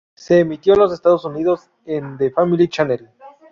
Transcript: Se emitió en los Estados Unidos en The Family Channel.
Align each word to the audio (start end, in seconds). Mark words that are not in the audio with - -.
Se 0.15 0.39
emitió 0.39 0.73
en 0.73 0.79
los 0.79 0.91
Estados 0.93 1.25
Unidos 1.25 1.69
en 1.85 2.17
The 2.17 2.31
Family 2.31 2.67
Channel. 2.67 3.07